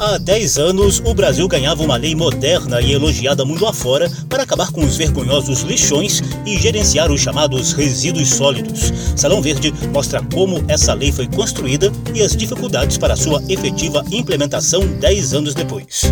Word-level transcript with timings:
Há 0.00 0.16
10 0.16 0.56
anos, 0.56 1.02
o 1.04 1.12
Brasil 1.12 1.46
ganhava 1.46 1.82
uma 1.82 1.98
lei 1.98 2.14
moderna 2.14 2.80
e 2.80 2.92
elogiada 2.92 3.44
mundo 3.44 3.66
afora 3.66 4.10
para 4.30 4.44
acabar 4.44 4.72
com 4.72 4.80
os 4.80 4.96
vergonhosos 4.96 5.60
lixões 5.60 6.22
e 6.46 6.56
gerenciar 6.56 7.12
os 7.12 7.20
chamados 7.20 7.74
resíduos 7.74 8.30
sólidos. 8.30 8.90
Salão 9.14 9.42
Verde 9.42 9.74
mostra 9.92 10.22
como 10.32 10.64
essa 10.68 10.94
lei 10.94 11.12
foi 11.12 11.28
construída 11.28 11.92
e 12.14 12.22
as 12.22 12.34
dificuldades 12.34 12.96
para 12.96 13.14
sua 13.14 13.42
efetiva 13.46 14.02
implementação 14.10 14.80
10 14.86 15.34
anos 15.34 15.54
depois. 15.54 16.10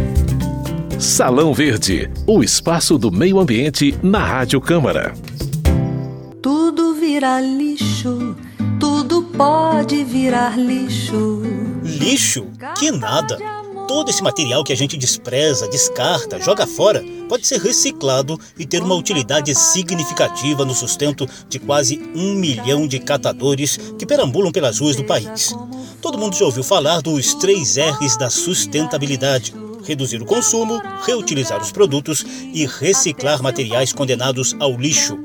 Salão 0.98 1.54
Verde, 1.54 2.10
o 2.26 2.42
espaço 2.44 2.98
do 2.98 3.10
meio 3.10 3.40
ambiente 3.40 3.98
na 4.02 4.22
Rádio 4.22 4.60
Câmara. 4.60 5.14
Tudo 6.42 6.92
vira 6.92 7.40
lixo, 7.40 8.36
tudo 8.78 9.22
pode 9.22 10.04
virar 10.04 10.58
lixo. 10.58 11.40
Lixo? 11.82 12.48
Que 12.78 12.90
nada! 12.90 13.57
Todo 13.88 14.10
esse 14.10 14.22
material 14.22 14.62
que 14.62 14.72
a 14.72 14.76
gente 14.76 14.98
despreza, 14.98 15.66
descarta, 15.66 16.38
joga 16.38 16.66
fora, 16.66 17.02
pode 17.26 17.46
ser 17.46 17.58
reciclado 17.58 18.38
e 18.58 18.66
ter 18.66 18.82
uma 18.82 18.94
utilidade 18.94 19.54
significativa 19.54 20.62
no 20.62 20.74
sustento 20.74 21.26
de 21.48 21.58
quase 21.58 21.98
um 22.14 22.34
milhão 22.34 22.86
de 22.86 22.98
catadores 22.98 23.78
que 23.98 24.04
perambulam 24.04 24.52
pelas 24.52 24.78
ruas 24.78 24.94
do 24.94 25.04
país. 25.04 25.56
Todo 26.02 26.18
mundo 26.18 26.36
já 26.36 26.44
ouviu 26.44 26.62
falar 26.62 27.00
dos 27.00 27.32
três 27.34 27.76
R's 27.78 28.18
da 28.18 28.28
sustentabilidade: 28.28 29.54
reduzir 29.82 30.20
o 30.20 30.26
consumo, 30.26 30.82
reutilizar 31.06 31.60
os 31.60 31.72
produtos 31.72 32.24
e 32.52 32.66
reciclar 32.66 33.42
materiais 33.42 33.90
condenados 33.90 34.54
ao 34.60 34.76
lixo. 34.76 35.18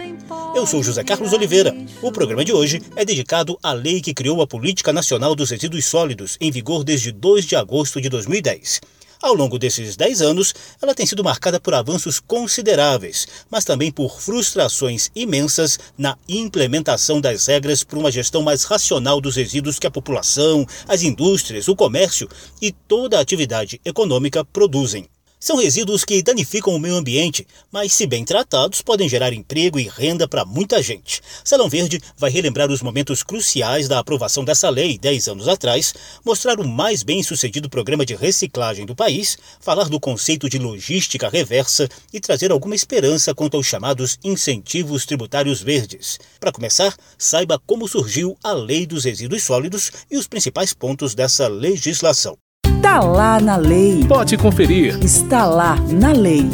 Eu 0.56 0.68
sou 0.68 0.84
José 0.84 1.04
Carlos 1.04 1.34
Oliveira. 1.34 1.76
O 2.00 2.12
programa 2.12 2.46
de 2.46 2.54
hoje 2.54 2.80
é 2.96 3.04
dedicado 3.04 3.58
à 3.64 3.74
lei 3.74 4.00
que 4.00 4.14
criou 4.14 4.40
a 4.40 4.46
Política 4.46 4.94
Nacional 4.94 5.34
dos 5.34 5.50
Resíduos 5.50 5.86
Sólidos, 5.86 6.38
em 6.40 6.52
vigor 6.52 6.84
desde 6.84 7.12
2 7.12 7.46
de 7.46 7.56
agosto 7.56 8.00
de 8.00 8.08
2010. 8.08 8.80
Ao 9.20 9.34
longo 9.34 9.58
desses 9.58 9.96
10 9.96 10.22
anos, 10.22 10.54
ela 10.80 10.94
tem 10.94 11.08
sido 11.08 11.24
marcada 11.24 11.60
por 11.60 11.74
avanços 11.74 12.20
consideráveis, 12.20 13.26
mas 13.50 13.66
também 13.66 13.92
por 13.92 14.22
frustrações 14.22 15.10
imensas 15.16 15.80
na 15.98 16.16
implementação 16.30 17.20
das 17.20 17.48
regras 17.48 17.84
para 17.84 17.98
uma 17.98 18.12
gestão 18.12 18.44
mais 18.44 18.64
racional 18.64 19.20
dos 19.20 19.36
resíduos 19.36 19.80
que 19.80 19.88
a 19.88 19.92
população, 19.92 20.68
as 20.88 21.02
indústrias, 21.02 21.68
o 21.68 21.76
comércio 21.76 22.30
e 22.62 22.72
toda 22.72 23.18
a 23.18 23.22
atividade 23.22 23.82
econômica 23.84 24.46
produzem. 24.46 25.08
São 25.44 25.58
resíduos 25.58 26.06
que 26.06 26.24
danificam 26.24 26.74
o 26.74 26.80
meio 26.80 26.96
ambiente, 26.96 27.46
mas, 27.70 27.92
se 27.92 28.08
bem 28.08 28.24
tratados, 28.24 28.82
podem 28.82 29.10
gerar 29.10 29.34
emprego 29.34 29.78
e 29.78 29.90
renda 29.90 30.26
para 30.26 30.46
muita 30.46 30.82
gente. 30.82 31.20
Salão 31.44 31.68
Verde 31.68 32.00
vai 32.18 32.32
relembrar 32.32 32.72
os 32.72 32.82
momentos 32.82 33.24
cruciais 33.24 33.90
da 33.90 34.00
aprovação 34.00 34.46
dessa 34.46 34.70
lei 34.70 34.98
10 34.98 35.28
anos 35.28 35.50
atrás, 35.50 35.94
mostrar 36.24 36.62
o 36.62 36.66
mais 36.66 37.04
bem 37.04 37.22
sucedido 37.22 37.70
programa 37.70 38.06
de 38.06 38.16
reciclagem 38.16 38.86
do 38.86 38.96
país, 38.96 39.38
falar 39.60 39.90
do 39.90 40.00
conceito 40.00 40.48
de 40.48 40.58
logística 40.58 41.28
reversa 41.28 41.90
e 42.14 42.22
trazer 42.22 42.50
alguma 42.50 42.74
esperança 42.74 43.36
quanto 43.36 43.58
aos 43.58 43.68
chamados 43.68 44.18
incentivos 44.24 45.06
tributários 45.06 45.62
verdes. 45.62 46.20
Para 46.40 46.54
começar, 46.54 46.96
saiba 47.18 47.60
como 47.68 47.86
surgiu 47.86 48.38
a 48.42 48.54
Lei 48.54 48.86
dos 48.86 49.04
Resíduos 49.04 49.44
Sólidos 49.44 49.92
e 50.10 50.16
os 50.16 50.26
principais 50.26 50.74
pontos 50.74 51.14
dessa 51.14 51.50
legislação. 51.50 52.38
Está 52.76 53.00
lá 53.00 53.40
na 53.40 53.56
lei. 53.56 54.06
Pode 54.08 54.38
conferir. 54.38 54.98
Está 55.04 55.46
lá 55.46 55.76
na 55.90 56.12
lei. 56.12 56.50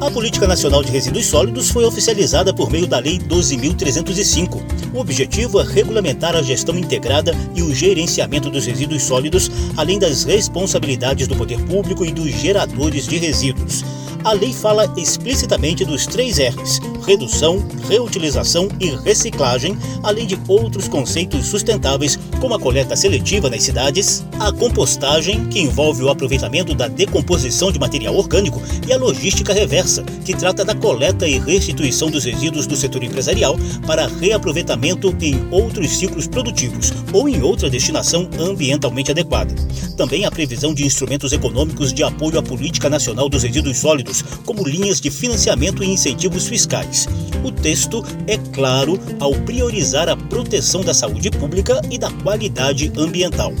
A 0.00 0.10
Política 0.10 0.46
Nacional 0.46 0.82
de 0.82 0.90
Resíduos 0.90 1.26
Sólidos 1.26 1.70
foi 1.70 1.84
oficializada 1.84 2.52
por 2.54 2.70
meio 2.70 2.86
da 2.86 2.98
Lei 2.98 3.18
12.305. 3.18 4.60
O 4.94 5.00
objetivo 5.00 5.60
é 5.60 5.64
regulamentar 5.64 6.34
a 6.34 6.42
gestão 6.42 6.78
integrada 6.78 7.32
e 7.54 7.62
o 7.62 7.74
gerenciamento 7.74 8.48
dos 8.48 8.64
resíduos 8.64 9.02
sólidos, 9.02 9.50
além 9.76 9.98
das 9.98 10.24
responsabilidades 10.24 11.28
do 11.28 11.36
poder 11.36 11.60
público 11.66 12.04
e 12.04 12.10
dos 12.10 12.30
geradores 12.30 13.06
de 13.06 13.18
resíduos 13.18 13.84
a 14.24 14.32
lei 14.32 14.52
fala 14.52 14.92
explicitamente 14.96 15.84
dos 15.84 16.06
três 16.06 16.38
R's: 16.38 16.80
redução, 17.06 17.64
reutilização 17.88 18.68
e 18.80 18.90
reciclagem, 19.04 19.76
além 20.02 20.26
de 20.26 20.38
outros 20.48 20.88
conceitos 20.88 21.46
sustentáveis, 21.46 22.18
como 22.40 22.54
a 22.54 22.60
coleta 22.60 22.96
seletiva 22.96 23.48
nas 23.48 23.62
cidades, 23.62 24.24
a 24.38 24.52
compostagem, 24.52 25.46
que 25.46 25.60
envolve 25.60 26.02
o 26.02 26.08
aproveitamento 26.08 26.74
da 26.74 26.88
decomposição 26.88 27.70
de 27.70 27.78
material 27.78 28.14
orgânico, 28.16 28.60
e 28.86 28.92
a 28.92 28.96
logística 28.96 29.52
reversa, 29.52 30.02
que 30.24 30.36
trata 30.36 30.64
da 30.64 30.74
coleta 30.74 31.26
e 31.26 31.38
restituição 31.38 32.10
dos 32.10 32.24
resíduos 32.24 32.66
do 32.66 32.76
setor 32.76 33.02
empresarial 33.02 33.56
para 33.86 34.06
reaproveitamento 34.06 35.14
em 35.20 35.46
outros 35.50 35.96
ciclos 35.96 36.26
produtivos 36.26 36.92
ou 37.12 37.28
em 37.28 37.42
outra 37.42 37.70
destinação 37.70 38.28
ambientalmente 38.38 39.10
adequada. 39.10 39.54
Também 39.96 40.24
a 40.24 40.30
previsão 40.30 40.72
de 40.72 40.84
instrumentos 40.84 41.32
econômicos 41.32 41.92
de 41.92 42.02
apoio 42.02 42.38
à 42.38 42.42
política 42.42 42.88
nacional 42.88 43.28
dos 43.28 43.42
resíduos 43.42 43.78
sólidos 43.78 44.07
como 44.44 44.66
linhas 44.66 45.00
de 45.00 45.10
financiamento 45.10 45.82
e 45.82 45.86
incentivos 45.86 46.46
fiscais. 46.46 47.06
O 47.44 47.52
texto 47.52 48.04
é 48.26 48.36
claro 48.52 48.98
ao 49.20 49.32
priorizar 49.32 50.08
a 50.08 50.16
proteção 50.16 50.82
da 50.82 50.94
saúde 50.94 51.30
pública 51.30 51.80
e 51.90 51.98
da 51.98 52.10
qualidade 52.10 52.92
ambiental. 52.96 53.52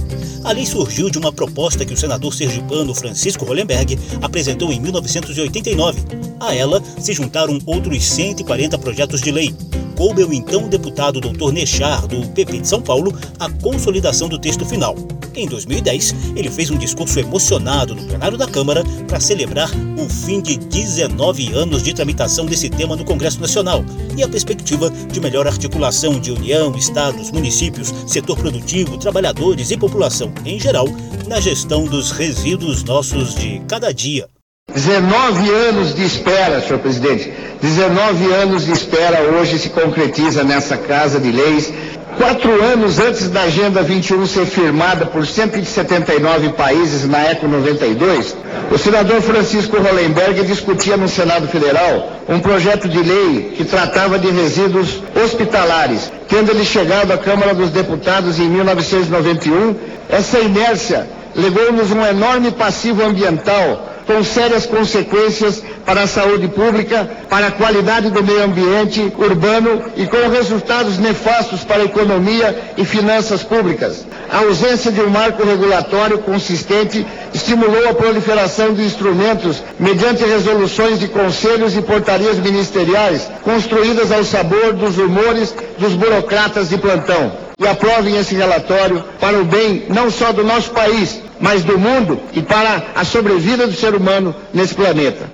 A 0.44 0.52
lei 0.52 0.66
surgiu 0.66 1.10
de 1.10 1.18
uma 1.18 1.32
proposta 1.32 1.84
que 1.84 1.92
o 1.92 1.96
senador 1.96 2.34
sergipano 2.34 2.94
Francisco 2.94 3.44
Hollenberg 3.44 3.98
apresentou 4.22 4.72
em 4.72 4.80
1989. 4.80 6.00
A 6.40 6.54
ela 6.54 6.82
se 6.98 7.12
juntaram 7.12 7.58
outros 7.66 8.04
140 8.04 8.78
projetos 8.78 9.20
de 9.20 9.30
lei 9.30 9.54
coube 9.98 10.22
ao 10.22 10.32
então 10.32 10.68
deputado 10.68 11.20
Dr. 11.20 11.50
Nechar, 11.52 12.06
do 12.06 12.24
PP 12.28 12.60
de 12.60 12.68
São 12.68 12.80
Paulo, 12.80 13.12
a 13.40 13.50
consolidação 13.50 14.28
do 14.28 14.38
texto 14.38 14.64
final. 14.64 14.94
Em 15.34 15.48
2010, 15.48 16.14
ele 16.36 16.48
fez 16.48 16.70
um 16.70 16.78
discurso 16.78 17.18
emocionado 17.18 17.96
no 17.96 18.04
plenário 18.04 18.38
da 18.38 18.46
Câmara 18.46 18.84
para 19.08 19.18
celebrar 19.18 19.68
o 19.98 20.08
fim 20.08 20.40
de 20.40 20.56
19 20.56 21.52
anos 21.52 21.82
de 21.82 21.92
tramitação 21.92 22.46
desse 22.46 22.70
tema 22.70 22.94
no 22.94 23.04
Congresso 23.04 23.40
Nacional 23.40 23.84
e 24.16 24.22
a 24.22 24.28
perspectiva 24.28 24.88
de 24.88 25.20
melhor 25.20 25.48
articulação 25.48 26.20
de 26.20 26.30
União, 26.30 26.76
estados, 26.76 27.32
municípios, 27.32 27.92
setor 28.06 28.38
produtivo, 28.38 28.98
trabalhadores 28.98 29.72
e 29.72 29.76
população 29.76 30.32
em 30.44 30.60
geral 30.60 30.86
na 31.26 31.40
gestão 31.40 31.84
dos 31.84 32.12
resíduos 32.12 32.84
nossos 32.84 33.34
de 33.34 33.60
cada 33.66 33.92
dia. 33.92 34.28
19 34.72 35.50
anos 35.50 35.94
de 35.94 36.04
espera, 36.04 36.60
senhor 36.60 36.78
presidente. 36.78 37.32
19 37.60 38.32
anos 38.32 38.66
de 38.66 38.72
espera 38.72 39.20
hoje 39.22 39.58
se 39.58 39.70
concretiza 39.70 40.44
nessa 40.44 40.76
Casa 40.76 41.18
de 41.18 41.30
Leis 41.32 41.72
Quatro 42.18 42.50
anos 42.64 42.98
antes 42.98 43.28
da 43.30 43.42
Agenda 43.42 43.80
21 43.80 44.26
ser 44.26 44.44
firmada 44.44 45.06
por 45.06 45.24
179 45.24 46.48
países 46.48 47.08
na 47.08 47.30
ECO 47.30 47.46
92, 47.46 48.36
o 48.72 48.76
senador 48.76 49.22
Francisco 49.22 49.76
Hollenberg 49.76 50.42
discutia 50.42 50.96
no 50.96 51.08
Senado 51.08 51.46
Federal 51.46 52.10
um 52.28 52.40
projeto 52.40 52.88
de 52.88 52.98
lei 52.98 53.54
que 53.56 53.64
tratava 53.64 54.18
de 54.18 54.28
resíduos 54.32 55.00
hospitalares. 55.14 56.10
Tendo 56.28 56.50
ele 56.50 56.64
chegado 56.64 57.12
à 57.12 57.18
Câmara 57.18 57.54
dos 57.54 57.70
Deputados 57.70 58.40
em 58.40 58.48
1991, 58.48 59.76
essa 60.08 60.40
inércia 60.40 61.08
legou-nos 61.36 61.92
um 61.92 62.04
enorme 62.04 62.50
passivo 62.50 63.04
ambiental 63.04 63.87
com 64.08 64.24
sérias 64.24 64.64
consequências 64.64 65.62
para 65.84 66.04
a 66.04 66.06
saúde 66.06 66.48
pública, 66.48 67.08
para 67.28 67.48
a 67.48 67.50
qualidade 67.50 68.08
do 68.08 68.24
meio 68.24 68.42
ambiente 68.42 69.12
urbano 69.18 69.82
e 69.96 70.06
com 70.06 70.30
resultados 70.30 70.96
nefastos 70.96 71.62
para 71.62 71.82
a 71.82 71.84
economia 71.84 72.72
e 72.78 72.86
finanças 72.86 73.42
públicas. 73.42 74.06
A 74.30 74.38
ausência 74.38 74.90
de 74.90 75.02
um 75.02 75.10
marco 75.10 75.44
regulatório 75.44 76.20
consistente 76.20 77.06
estimulou 77.34 77.86
a 77.86 77.92
proliferação 77.92 78.72
de 78.72 78.82
instrumentos 78.82 79.62
mediante 79.78 80.24
resoluções 80.24 80.98
de 80.98 81.08
conselhos 81.08 81.76
e 81.76 81.82
portarias 81.82 82.38
ministeriais 82.38 83.30
construídas 83.42 84.10
ao 84.10 84.24
sabor 84.24 84.72
dos 84.72 84.96
rumores 84.96 85.54
dos 85.76 85.92
burocratas 85.92 86.70
de 86.70 86.78
plantão. 86.78 87.30
E 87.60 87.66
aprovem 87.66 88.16
esse 88.16 88.34
relatório 88.34 89.04
para 89.20 89.38
o 89.38 89.44
bem 89.44 89.84
não 89.90 90.10
só 90.10 90.32
do 90.32 90.44
nosso 90.44 90.70
país, 90.70 91.27
mas 91.40 91.64
do 91.64 91.78
mundo 91.78 92.20
e 92.32 92.42
para 92.42 92.92
a 92.94 93.04
sobrevida 93.04 93.66
do 93.66 93.74
ser 93.74 93.94
humano 93.94 94.34
nesse 94.52 94.74
planeta. 94.74 95.30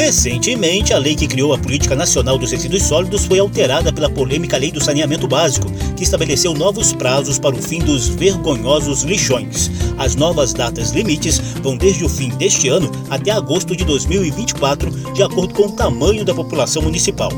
Recentemente, 0.00 0.94
a 0.94 0.98
lei 0.98 1.14
que 1.14 1.28
criou 1.28 1.52
a 1.52 1.58
Política 1.58 1.94
Nacional 1.94 2.38
dos 2.38 2.50
Resíduos 2.50 2.84
Sólidos 2.84 3.26
foi 3.26 3.38
alterada 3.38 3.92
pela 3.92 4.08
polêmica 4.08 4.56
Lei 4.56 4.72
do 4.72 4.82
Saneamento 4.82 5.28
Básico, 5.28 5.70
que 5.94 6.02
estabeleceu 6.02 6.54
novos 6.54 6.94
prazos 6.94 7.38
para 7.38 7.54
o 7.54 7.62
fim 7.62 7.80
dos 7.80 8.08
vergonhosos 8.08 9.02
lixões. 9.02 9.70
As 9.98 10.16
novas 10.16 10.54
datas 10.54 10.92
limites 10.92 11.38
vão 11.62 11.76
desde 11.76 12.02
o 12.02 12.08
fim 12.08 12.30
deste 12.30 12.66
ano 12.68 12.90
até 13.10 13.30
agosto 13.30 13.76
de 13.76 13.84
2024, 13.84 14.90
de 15.12 15.22
acordo 15.22 15.52
com 15.52 15.66
o 15.66 15.72
tamanho 15.72 16.24
da 16.24 16.34
população 16.34 16.80
municipal. 16.80 17.30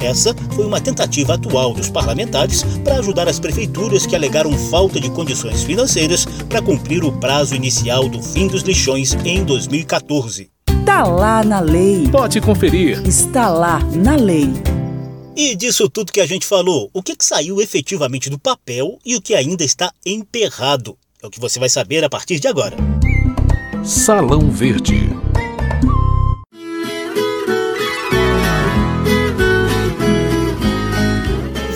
Essa 0.00 0.34
foi 0.54 0.64
uma 0.64 0.80
tentativa 0.80 1.34
atual 1.34 1.74
dos 1.74 1.90
parlamentares 1.90 2.64
para 2.82 2.98
ajudar 2.98 3.28
as 3.28 3.38
prefeituras 3.38 4.06
que 4.06 4.16
alegaram 4.16 4.50
falta 4.70 4.98
de 4.98 5.10
condições 5.10 5.62
financeiras 5.62 6.24
para 6.48 6.62
cumprir 6.62 7.04
o 7.04 7.12
prazo 7.12 7.54
inicial 7.54 8.08
do 8.08 8.22
fim 8.22 8.48
dos 8.48 8.62
lixões 8.62 9.12
em 9.24 9.44
2014. 9.44 10.50
Está 10.68 11.04
lá 11.04 11.44
na 11.44 11.60
lei. 11.60 12.08
Pode 12.10 12.40
conferir. 12.40 13.06
Está 13.06 13.50
lá 13.50 13.78
na 13.94 14.16
lei. 14.16 14.48
E 15.36 15.54
disso 15.54 15.88
tudo 15.88 16.12
que 16.12 16.20
a 16.20 16.26
gente 16.26 16.46
falou, 16.46 16.90
o 16.92 17.02
que, 17.02 17.14
que 17.14 17.24
saiu 17.24 17.60
efetivamente 17.60 18.28
do 18.28 18.38
papel 18.38 18.98
e 19.04 19.16
o 19.16 19.22
que 19.22 19.34
ainda 19.34 19.64
está 19.64 19.92
emperrado? 20.04 20.96
É 21.22 21.26
o 21.26 21.30
que 21.30 21.40
você 21.40 21.58
vai 21.58 21.68
saber 21.68 22.02
a 22.02 22.08
partir 22.08 22.40
de 22.40 22.48
agora. 22.48 22.76
Salão 23.84 24.50
Verde. 24.50 25.08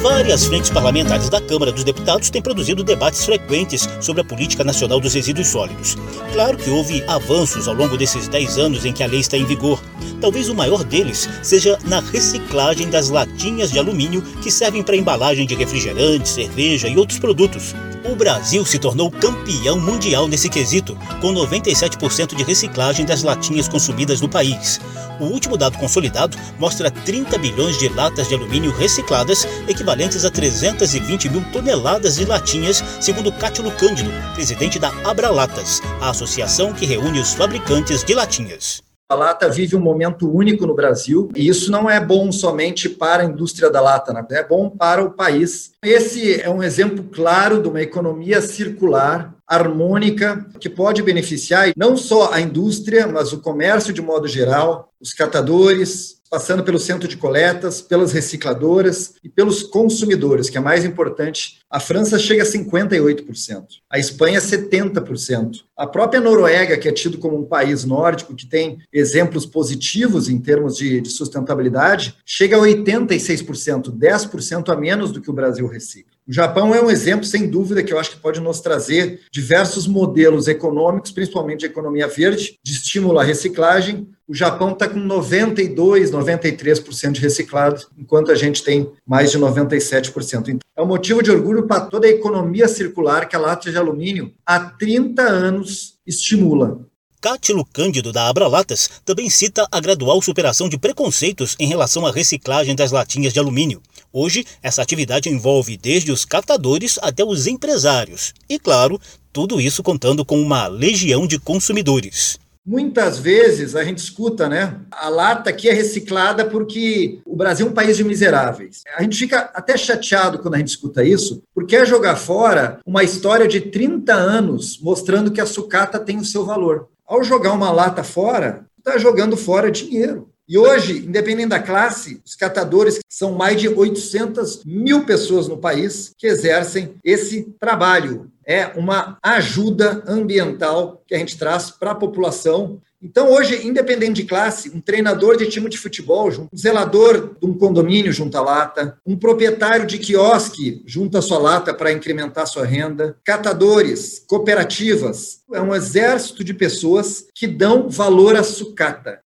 Várias 0.05 0.45
frentes 0.45 0.69
parlamentares 0.69 1.31
da 1.31 1.41
Câmara 1.41 1.73
dos 1.73 1.83
Deputados 1.83 2.29
têm 2.29 2.43
produzido 2.43 2.85
debates 2.85 3.25
frequentes 3.25 3.89
sobre 4.03 4.21
a 4.21 4.25
política 4.25 4.63
nacional 4.63 5.01
dos 5.01 5.15
resíduos 5.15 5.47
sólidos. 5.47 5.97
Claro 6.35 6.59
que 6.59 6.69
houve 6.69 7.03
avanços 7.09 7.67
ao 7.67 7.75
longo 7.75 7.97
desses 7.97 8.29
10 8.29 8.59
anos 8.59 8.85
em 8.85 8.93
que 8.93 9.03
a 9.03 9.07
lei 9.07 9.21
está 9.21 9.39
em 9.39 9.47
vigor. 9.47 9.83
Talvez 10.21 10.51
o 10.51 10.55
maior 10.55 10.85
deles 10.85 11.27
seja 11.43 11.79
na 11.87 12.01
reciclagem 12.01 12.91
das 12.91 13.09
latinhas 13.09 13.73
de 13.73 13.79
alumínio 13.79 14.21
que 14.43 14.51
servem 14.51 14.83
para 14.83 14.95
embalagem 14.95 15.47
de 15.47 15.55
refrigerante, 15.55 16.29
cerveja 16.29 16.87
e 16.87 16.99
outros 16.99 17.19
produtos. 17.19 17.75
O 18.05 18.15
Brasil 18.15 18.67
se 18.67 18.79
tornou 18.79 19.11
campeão 19.11 19.81
mundial 19.81 20.29
nesse 20.29 20.51
quesito, 20.51 20.95
com 21.23 21.33
97% 21.33 22.35
de 22.37 22.45
reciclagem 22.45 23.07
das 23.07 23.23
latinhas 23.23 23.67
consumidas 23.67 24.21
no 24.21 24.29
país. 24.29 24.79
O 25.19 25.25
último 25.25 25.57
dado 25.57 25.79
consolidado 25.79 26.37
mostra 26.59 26.91
30 26.91 27.39
bilhões 27.39 27.79
de 27.79 27.89
latas 27.89 28.29
de 28.29 28.35
alumínio 28.35 28.73
recicladas, 28.73 29.49
equivalentes 29.67 30.23
a 30.27 30.31
320 30.31 31.31
mil 31.31 31.43
toneladas 31.51 32.17
de 32.17 32.27
latinhas, 32.27 32.85
segundo 33.01 33.33
Cátilo 33.33 33.73
Cândido, 33.73 34.11
presidente 34.35 34.79
da 34.79 34.93
Abralatas, 35.03 35.81
a 36.03 36.11
associação 36.11 36.75
que 36.75 36.85
reúne 36.85 37.21
os 37.21 37.33
fabricantes 37.33 38.05
de 38.05 38.13
latinhas. 38.13 38.83
Lata 39.15 39.49
vive 39.49 39.77
um 39.77 39.81
momento 39.81 40.31
único 40.31 40.67
no 40.67 40.75
Brasil 40.75 41.31
e 41.35 41.49
isso 41.49 41.71
não 41.71 41.89
é 41.89 42.01
bom 42.01 42.31
somente 42.33 42.89
para 42.89 43.23
a 43.23 43.27
indústria 43.27 43.71
da 43.71 43.81
lata, 43.81 44.13
né? 44.13 44.25
é 44.31 44.45
bom 44.45 44.69
para 44.71 45.03
o 45.03 45.11
país. 45.11 45.73
Esse 45.83 46.41
é 46.41 46.51
um 46.51 46.63
exemplo 46.63 47.05
claro 47.05 47.63
de 47.63 47.69
uma 47.69 47.83
economia 47.83 48.41
circular 48.41 49.35
harmônica 49.55 50.47
que 50.61 50.69
pode 50.69 51.03
beneficiar 51.03 51.73
não 51.77 51.97
só 51.97 52.33
a 52.33 52.41
indústria, 52.41 53.07
mas 53.07 53.33
o 53.33 53.41
comércio 53.41 53.93
de 53.93 54.03
modo 54.03 54.27
geral, 54.27 54.93
os 55.01 55.13
catadores, 55.13 56.15
passando 56.35 56.65
pelo 56.65 56.81
centro 56.81 57.07
de 57.07 57.17
coletas, 57.17 57.81
pelas 57.81 58.11
recicladoras 58.11 59.15
e 59.23 59.29
pelos 59.29 59.63
consumidores, 59.63 60.51
que 60.51 60.59
é 60.59 60.61
mais 60.61 60.85
importante. 60.85 61.61
A 61.71 61.79
França 61.79 62.19
chega 62.19 62.43
a 62.43 62.47
58%, 62.47 63.65
a 63.89 64.01
Espanha 64.01 64.41
70%. 64.41 65.61
A 65.77 65.87
própria 65.87 66.21
Noruega, 66.21 66.77
que 66.77 66.89
é 66.89 66.93
tido 66.93 67.19
como 67.19 67.39
um 67.39 67.45
país 67.45 67.85
nórdico 67.85 68.35
que 68.35 68.47
tem 68.47 68.79
exemplos 68.93 69.47
positivos 69.47 70.29
em 70.29 70.41
termos 70.41 70.77
de, 70.77 71.01
de 71.01 71.11
sustentabilidade, 71.11 72.17
chega 72.27 72.57
a 72.57 72.61
86%, 72.61 73.97
10% 73.97 74.73
a 74.73 74.77
menos 74.77 75.13
do 75.13 75.21
que 75.21 75.31
o 75.31 75.35
Brasil 75.35 75.69
recicla. 75.69 76.14
O 76.27 76.33
Japão 76.33 76.75
é 76.75 76.83
um 76.83 76.91
exemplo, 76.91 77.27
sem 77.27 77.47
dúvida, 77.51 77.83
que 77.83 77.93
eu 77.93 77.99
acho 77.99 78.13
que 78.13 78.17
pode 78.17 78.41
nos 78.41 78.59
trazer 78.61 79.21
diversos 79.31 79.87
modelos 79.87 80.49
econômicos, 80.49 81.11
principalmente 81.11 81.61
de 81.61 81.67
economia 81.67 82.09
verde, 82.09 82.59
de 82.65 82.73
estímulo 82.73 83.19
à 83.19 83.23
reciclagem. 83.23 84.09
O 84.27 84.35
Japão 84.35 84.73
está 84.73 84.89
com 84.89 84.99
92, 84.99 86.11
93% 86.11 87.13
de 87.13 87.21
reciclado, 87.21 87.83
enquanto 87.99 88.33
a 88.33 88.35
gente 88.35 88.65
tem 88.65 88.91
mais 89.07 89.31
de 89.31 89.39
97%. 89.39 90.49
Então, 90.49 90.61
é 90.75 90.83
um 90.83 90.87
motivo 90.87 91.23
de 91.23 91.31
orgulho 91.31 91.67
para 91.67 91.83
toda 91.83 92.07
a 92.07 92.11
economia 92.11 92.69
circular 92.69 93.29
que 93.29 93.37
a 93.37 93.39
lata 93.39 93.71
de 93.71 93.77
alumínio 93.77 94.33
há 94.47 94.59
30 94.59 95.23
anos 95.23 95.99
estimula. 96.07 96.81
Cátilo 97.25 97.65
Cândido, 97.65 98.13
da 98.13 98.29
Abralatas, 98.29 98.91
também 99.03 99.31
cita 99.31 99.67
a 99.73 99.81
gradual 99.81 100.21
superação 100.21 100.69
de 100.69 100.77
preconceitos 100.77 101.57
em 101.59 101.67
relação 101.67 102.05
à 102.05 102.13
reciclagem 102.13 102.75
das 102.77 102.93
latinhas 102.93 103.33
de 103.33 103.39
alumínio. 103.39 103.81
Hoje, 104.17 104.45
essa 104.63 104.81
atividade 104.81 105.29
envolve 105.29 105.77
desde 105.77 106.13
os 106.13 106.25
catadores 106.25 107.01
até 107.03 107.25
os 107.25 107.49
empresários. 107.49 108.33
E, 108.49 108.61
claro, 108.61 109.01
tudo 109.33 109.61
isso 109.61 109.83
contando 109.83 110.25
com 110.25 110.41
uma 110.41 110.69
legião 110.69 111.27
de 111.27 111.37
consumidores. 111.37 112.39
Muitas 112.65 113.19
vezes 113.19 113.75
a 113.75 113.83
gente 113.83 113.99
escuta, 113.99 114.49
né? 114.49 114.77
A 114.93 115.09
lata 115.09 115.51
aqui 115.51 115.69
é 115.69 115.73
reciclada 115.73 116.45
porque 116.45 117.19
o 117.27 117.35
Brasil 117.35 117.67
é 117.67 117.71
um 117.71 117.75
país 117.75 117.97
de 117.97 118.05
miseráveis. 118.05 118.83
A 118.97 119.03
gente 119.03 119.19
fica 119.19 119.51
até 119.53 119.77
chateado 119.77 120.39
quando 120.39 120.55
a 120.55 120.59
gente 120.59 120.69
escuta 120.69 121.05
isso, 121.05 121.43
porque 121.53 121.75
é 121.75 121.85
jogar 121.85 122.15
fora 122.15 122.79
uma 122.87 123.03
história 123.03 123.49
de 123.49 123.63
30 123.63 124.15
anos 124.15 124.79
mostrando 124.81 125.33
que 125.33 125.41
a 125.41 125.47
sucata 125.47 125.99
tem 125.99 126.19
o 126.19 126.25
seu 126.25 126.47
valor. 126.47 126.89
Ao 127.05 127.25
jogar 127.25 127.53
uma 127.53 127.73
lata 127.73 128.05
fora, 128.05 128.65
está 128.79 128.97
jogando 128.97 129.37
fora 129.37 129.73
dinheiro. 129.73 130.31
E 130.47 130.59
hoje, 130.59 131.07
independente 131.07 131.49
da 131.49 131.59
classe, 131.59 132.21
os 132.25 132.35
catadores 132.35 133.01
são 133.09 133.33
mais 133.33 133.61
de 133.61 133.69
800 133.69 134.63
mil 134.65 135.05
pessoas 135.05 135.49
no 135.49 135.57
país 135.57 136.13
que 136.19 136.27
exercem 136.27 136.97
esse 137.03 137.55
trabalho. 137.59 138.31
É 138.47 138.67
uma 138.77 139.17
ajuda 139.23 140.03
ambiental 140.07 141.03
que 141.07 141.15
a 141.15 141.19
gente 141.19 141.39
traz 141.39 141.71
para 141.71 141.93
a 141.93 141.95
população 141.95 142.81
então, 143.05 143.31
hoje, 143.31 143.67
independente 143.67 144.23
de 144.23 144.25
classe, 144.25 144.71
um 144.71 144.81
treinador 144.81 145.37
de 145.37 145.47
time 145.47 145.69
de 145.69 145.77
futebol, 145.77 146.31
um 146.31 146.57
zelador 146.57 147.35
de 147.39 147.47
um 147.47 147.53
condomínio 147.53 148.11
junta 148.11 148.41
lata, 148.41 148.97
um 149.05 149.15
proprietário 149.15 149.87
de 149.87 149.99
quiosque 149.99 150.83
junta 150.87 151.21
sua 151.21 151.37
lata 151.37 151.75
para 151.75 151.93
incrementar 151.93 152.47
sua 152.47 152.65
renda, 152.65 153.15
catadores, 153.23 154.25
cooperativas, 154.27 155.43
é 155.53 155.61
um 155.61 155.75
exército 155.75 156.43
de 156.43 156.55
pessoas 156.55 157.27
que 157.35 157.47
dão 157.47 157.91
valor 157.91 158.37
à 158.37 158.43
sucata. 158.43 159.21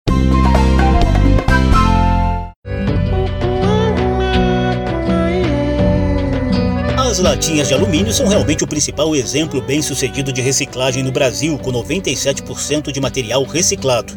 As 7.14 7.20
latinhas 7.20 7.69
de 7.69 7.75
alumínio 7.75 8.12
são 8.12 8.26
realmente 8.26 8.64
o 8.64 8.66
principal 8.66 9.14
exemplo 9.14 9.62
bem-sucedido 9.62 10.32
de 10.32 10.40
reciclagem 10.43 11.00
no 11.00 11.12
Brasil, 11.12 11.56
com 11.56 11.70
97% 11.70 12.90
de 12.90 13.00
material 13.00 13.44
reciclado. 13.44 14.12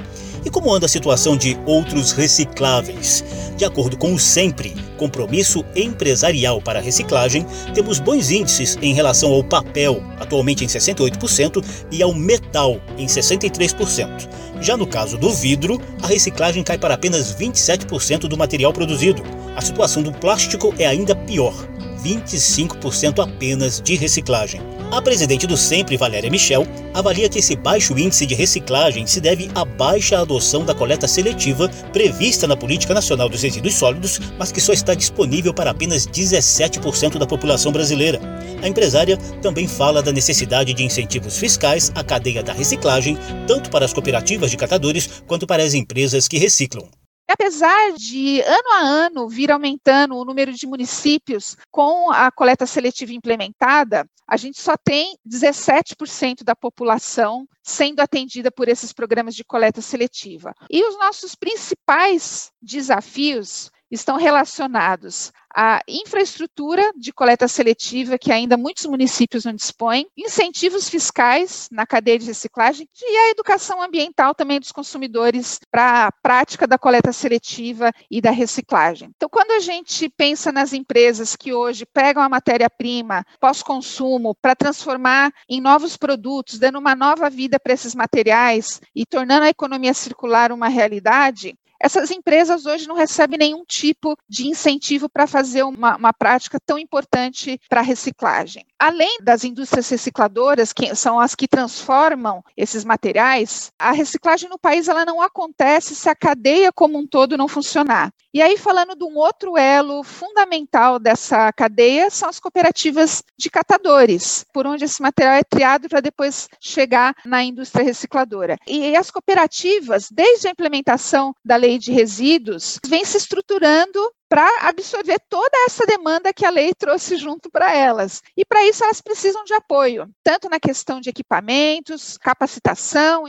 E 0.47 0.49
como 0.49 0.73
anda 0.73 0.85
a 0.85 0.89
situação 0.89 1.35
de 1.35 1.59
outros 1.65 2.13
recicláveis? 2.13 3.21
De 3.57 3.65
acordo 3.65 3.97
com 3.97 4.13
o 4.13 4.17
SEMPRE, 4.17 4.77
Compromisso 4.97 5.61
Empresarial 5.75 6.61
para 6.61 6.79
a 6.79 6.81
Reciclagem, 6.81 7.45
temos 7.73 7.99
bons 7.99 8.31
índices 8.31 8.77
em 8.81 8.93
relação 8.93 9.33
ao 9.33 9.43
papel, 9.43 10.01
atualmente 10.17 10.63
em 10.63 10.67
68%, 10.67 11.61
e 11.91 12.01
ao 12.01 12.13
metal, 12.13 12.79
em 12.97 13.07
63%. 13.07 14.29
Já 14.61 14.77
no 14.77 14.87
caso 14.87 15.17
do 15.17 15.33
vidro, 15.33 15.81
a 16.01 16.07
reciclagem 16.07 16.63
cai 16.63 16.77
para 16.77 16.93
apenas 16.93 17.35
27% 17.35 18.19
do 18.19 18.37
material 18.37 18.71
produzido. 18.71 19.21
A 19.53 19.59
situação 19.59 20.01
do 20.01 20.13
plástico 20.13 20.73
é 20.79 20.87
ainda 20.87 21.13
pior. 21.13 21.53
25% 22.01 23.21
apenas 23.21 23.81
de 23.81 23.95
reciclagem. 23.95 24.61
A 24.89 25.01
presidente 25.01 25.45
do 25.45 25.57
Sempre, 25.57 25.97
Valéria 25.97 26.29
Michel, 26.29 26.65
avalia 26.93 27.27
que 27.27 27.39
esse 27.39 27.57
baixo 27.57 27.97
índice 27.99 28.25
de 28.25 28.33
reciclagem 28.33 29.05
se 29.05 29.19
deve 29.19 29.51
à 29.53 29.65
baixa 29.65 30.17
adoção 30.17 30.63
da 30.63 30.73
coleta 30.73 31.09
seletiva 31.09 31.67
prevista 31.91 32.47
na 32.47 32.55
Política 32.55 32.93
Nacional 32.93 33.27
dos 33.27 33.41
Resíduos 33.41 33.75
Sólidos, 33.75 34.17
mas 34.39 34.49
que 34.49 34.61
só 34.61 34.71
está 34.71 34.93
disponível 34.93 35.53
para 35.53 35.71
apenas 35.71 36.07
17% 36.07 37.17
da 37.17 37.27
população 37.27 37.69
brasileira. 37.69 38.21
A 38.63 38.67
empresária 38.67 39.17
também 39.41 39.67
fala 39.67 40.01
da 40.01 40.13
necessidade 40.13 40.73
de 40.73 40.83
incentivos 40.83 41.37
fiscais 41.37 41.91
à 41.93 42.01
cadeia 42.01 42.41
da 42.41 42.53
reciclagem, 42.53 43.17
tanto 43.45 43.69
para 43.69 43.83
as 43.83 43.91
cooperativas 43.91 44.49
de 44.49 44.55
catadores 44.55 45.21
quanto 45.27 45.45
para 45.45 45.63
as 45.63 45.73
empresas 45.73 46.29
que 46.29 46.37
reciclam. 46.37 46.87
Apesar 47.27 47.93
de 47.93 48.41
ano 48.41 48.71
a 48.73 48.79
ano 48.79 49.27
vir 49.27 49.51
aumentando 49.51 50.15
o 50.15 50.23
número 50.23 50.53
de 50.53 50.65
municípios 50.65 51.57
com 51.69 52.09
a 52.09 52.31
coleta 52.31 52.65
seletiva 52.65 53.11
implementada, 53.11 54.09
a 54.25 54.37
gente 54.37 54.59
só 54.59 54.75
tem 54.77 55.17
17% 55.27 56.43
da 56.43 56.55
população 56.55 57.47
sendo 57.61 57.99
atendida 57.99 58.49
por 58.49 58.69
esses 58.69 58.93
programas 58.93 59.35
de 59.35 59.43
coleta 59.43 59.81
seletiva. 59.81 60.53
E 60.69 60.83
os 60.83 60.97
nossos 60.97 61.35
principais 61.35 62.51
desafios 62.61 63.71
estão 63.89 64.17
relacionados 64.17 65.31
à 65.55 65.81
infraestrutura 65.87 66.91
de 66.95 67.11
coleta 67.11 67.47
seletiva, 67.47 68.17
que 68.17 68.31
ainda 68.31 68.57
muitos 68.57 68.85
municípios 68.85 69.45
não 69.45 69.53
dispõem, 69.53 70.07
incentivos 70.15 70.89
fiscais 70.89 71.67
na 71.71 71.85
cadeia 71.85 72.19
de 72.19 72.27
reciclagem 72.27 72.87
e 73.01 73.17
a 73.17 73.29
educação 73.31 73.81
ambiental 73.81 74.35
também 74.35 74.59
dos 74.59 74.71
consumidores 74.71 75.59
para 75.71 76.07
a 76.07 76.11
prática 76.11 76.67
da 76.67 76.77
coleta 76.77 77.11
seletiva 77.11 77.91
e 78.11 78.21
da 78.21 78.29
reciclagem. 78.29 79.09
Então, 79.15 79.29
quando 79.29 79.51
a 79.51 79.59
gente 79.59 80.09
pensa 80.09 80.51
nas 80.51 80.73
empresas 80.73 81.35
que 81.35 81.53
hoje 81.53 81.85
pegam 81.85 82.21
a 82.21 82.29
matéria-prima 82.29 83.25
pós-consumo 83.39 84.35
para 84.35 84.55
transformar 84.55 85.31
em 85.49 85.59
novos 85.59 85.97
produtos, 85.97 86.59
dando 86.59 86.77
uma 86.77 86.95
nova 86.95 87.29
vida 87.29 87.59
para 87.59 87.73
esses 87.73 87.95
materiais 87.95 88.79
e 88.95 89.05
tornando 89.05 89.45
a 89.45 89.49
economia 89.49 89.93
circular 89.93 90.51
uma 90.51 90.67
realidade, 90.67 91.57
essas 91.79 92.11
empresas 92.11 92.65
hoje 92.65 92.87
não 92.87 92.95
recebem 92.95 93.37
nenhum 93.37 93.63
tipo 93.65 94.17
de 94.27 94.47
incentivo 94.47 95.07
para 95.09 95.27
fazer 95.27 95.63
uma, 95.63 95.95
uma 95.95 96.13
prática 96.13 96.59
tão 96.59 96.77
importante 96.77 97.59
para 97.69 97.81
a 97.81 97.83
reciclagem. 97.83 98.65
Além 98.79 99.17
das 99.21 99.43
indústrias 99.43 99.89
recicladoras, 99.89 100.71
que 100.71 100.93
são 100.95 101.19
as 101.19 101.35
que 101.35 101.47
transformam 101.47 102.43
esses 102.55 102.83
materiais, 102.83 103.71
a 103.77 103.91
reciclagem 103.91 104.49
no 104.49 104.59
país 104.59 104.87
ela 104.87 105.05
não 105.05 105.21
acontece 105.21 105.95
se 105.95 106.09
a 106.09 106.15
cadeia 106.15 106.71
como 106.71 106.97
um 106.97 107.07
todo 107.07 107.37
não 107.37 107.47
funcionar. 107.47 108.11
E 108.33 108.41
aí, 108.41 108.57
falando 108.57 108.95
de 108.95 109.03
um 109.03 109.15
outro 109.15 109.57
elo 109.57 110.03
fundamental 110.03 110.99
dessa 110.99 111.51
cadeia, 111.53 112.09
são 112.11 112.29
as 112.29 112.39
cooperativas 112.39 113.23
de 113.35 113.49
catadores, 113.49 114.45
por 114.53 114.67
onde 114.67 114.85
esse 114.85 115.01
material 115.01 115.35
é 115.35 115.43
triado 115.43 115.89
para 115.89 116.01
depois 116.01 116.47
chegar 116.59 117.15
na 117.25 117.43
indústria 117.43 117.83
recicladora. 117.83 118.57
E 118.67 118.95
as 118.95 119.09
cooperativas, 119.09 120.09
desde 120.11 120.47
a 120.47 120.51
implementação 120.51 121.33
da 121.43 121.55
lei 121.55 121.66
de 121.75 121.91
resíduos, 121.91 122.79
vêm 122.85 123.03
se 123.03 123.17
estruturando 123.17 123.99
para 124.29 124.47
absorver 124.61 125.17
toda 125.27 125.57
essa 125.65 125.87
demanda 125.87 126.31
que 126.31 126.45
a 126.45 126.51
lei 126.51 126.71
trouxe 126.77 127.17
junto 127.17 127.49
para 127.49 127.73
elas. 127.73 128.21
E 128.35 128.45
para 128.45 128.63
isso 128.63 128.83
elas 128.83 129.01
precisam 129.01 129.43
de 129.43 129.55
apoio, 129.55 130.07
tanto 130.23 130.47
na 130.47 130.59
questão 130.59 131.01
de 131.01 131.09
equipamentos, 131.09 132.17
capacitação. 132.19 133.23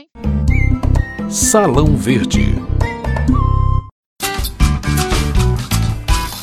Salão 1.29 1.95
Verde. 1.95 2.68